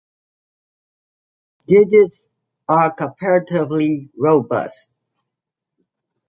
Digits 1.67 2.31
are 2.67 2.89
comparatively 2.91 4.09
robust. 4.17 4.91